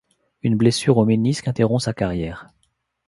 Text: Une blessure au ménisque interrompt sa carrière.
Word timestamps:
Une 0.41 0.57
blessure 0.57 0.97
au 0.97 1.05
ménisque 1.05 1.47
interrompt 1.47 1.79
sa 1.83 1.93
carrière. 1.93 2.47